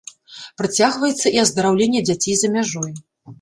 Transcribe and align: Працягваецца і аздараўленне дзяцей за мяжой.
Працягваецца 0.61 1.27
і 1.35 1.41
аздараўленне 1.43 2.01
дзяцей 2.09 2.35
за 2.41 2.51
мяжой. 2.57 2.91